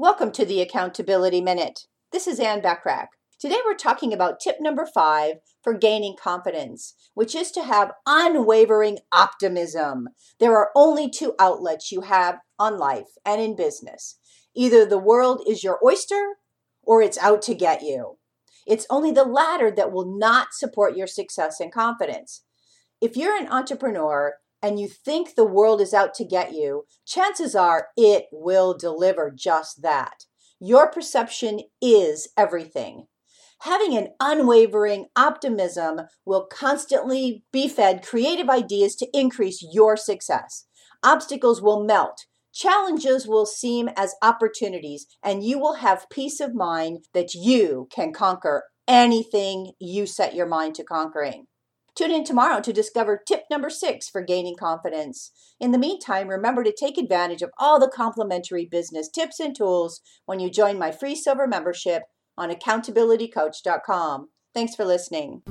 Welcome 0.00 0.32
to 0.32 0.46
the 0.46 0.62
Accountability 0.62 1.42
Minute. 1.42 1.80
This 2.10 2.26
is 2.26 2.40
Ann 2.40 2.62
Bachrach. 2.62 3.08
Today 3.38 3.58
we're 3.66 3.74
talking 3.74 4.14
about 4.14 4.40
tip 4.40 4.56
number 4.58 4.86
five 4.86 5.34
for 5.62 5.74
gaining 5.74 6.16
confidence, 6.16 6.94
which 7.12 7.34
is 7.34 7.50
to 7.50 7.64
have 7.64 7.92
unwavering 8.06 9.00
optimism. 9.12 10.08
There 10.38 10.56
are 10.56 10.70
only 10.74 11.10
two 11.10 11.34
outlets 11.38 11.92
you 11.92 12.00
have 12.00 12.38
on 12.58 12.78
life 12.78 13.08
and 13.26 13.42
in 13.42 13.54
business. 13.54 14.18
Either 14.56 14.86
the 14.86 14.96
world 14.96 15.42
is 15.46 15.62
your 15.62 15.78
oyster 15.84 16.36
or 16.82 17.02
it's 17.02 17.18
out 17.18 17.42
to 17.42 17.54
get 17.54 17.82
you. 17.82 18.16
It's 18.66 18.86
only 18.88 19.12
the 19.12 19.24
latter 19.24 19.70
that 19.70 19.92
will 19.92 20.16
not 20.18 20.54
support 20.54 20.96
your 20.96 21.08
success 21.08 21.60
and 21.60 21.70
confidence. 21.70 22.42
If 23.02 23.18
you're 23.18 23.36
an 23.36 23.48
entrepreneur, 23.48 24.36
and 24.62 24.78
you 24.78 24.88
think 24.88 25.34
the 25.34 25.44
world 25.44 25.80
is 25.80 25.94
out 25.94 26.14
to 26.14 26.24
get 26.24 26.52
you, 26.52 26.84
chances 27.06 27.54
are 27.54 27.88
it 27.96 28.26
will 28.32 28.76
deliver 28.76 29.30
just 29.30 29.82
that. 29.82 30.24
Your 30.60 30.90
perception 30.90 31.60
is 31.80 32.28
everything. 32.36 33.06
Having 33.62 33.96
an 33.96 34.08
unwavering 34.20 35.06
optimism 35.16 36.00
will 36.24 36.46
constantly 36.46 37.44
be 37.52 37.68
fed 37.68 38.02
creative 38.02 38.48
ideas 38.48 38.96
to 38.96 39.08
increase 39.12 39.66
your 39.72 39.96
success. 39.96 40.66
Obstacles 41.02 41.60
will 41.60 41.84
melt. 41.84 42.26
Challenges 42.52 43.26
will 43.26 43.46
seem 43.46 43.88
as 43.96 44.14
opportunities, 44.22 45.06
and 45.22 45.44
you 45.44 45.58
will 45.58 45.74
have 45.74 46.10
peace 46.10 46.40
of 46.40 46.54
mind 46.54 47.04
that 47.14 47.34
you 47.34 47.86
can 47.90 48.12
conquer 48.12 48.64
anything 48.88 49.72
you 49.78 50.06
set 50.06 50.34
your 50.34 50.46
mind 50.46 50.74
to 50.74 50.84
conquering. 50.84 51.46
Tune 51.94 52.10
in 52.10 52.24
tomorrow 52.24 52.60
to 52.60 52.72
discover 52.72 53.20
tip 53.26 53.42
number 53.50 53.70
six 53.70 54.08
for 54.08 54.22
gaining 54.22 54.56
confidence. 54.56 55.32
In 55.58 55.72
the 55.72 55.78
meantime, 55.78 56.28
remember 56.28 56.64
to 56.64 56.72
take 56.72 56.96
advantage 56.96 57.42
of 57.42 57.50
all 57.58 57.78
the 57.78 57.90
complimentary 57.94 58.66
business 58.66 59.08
tips 59.08 59.40
and 59.40 59.54
tools 59.54 60.00
when 60.26 60.40
you 60.40 60.50
join 60.50 60.78
my 60.78 60.92
free 60.92 61.14
silver 61.14 61.46
membership 61.46 62.04
on 62.38 62.50
accountabilitycoach.com. 62.50 64.28
Thanks 64.54 64.74
for 64.74 64.84
listening. 64.84 65.42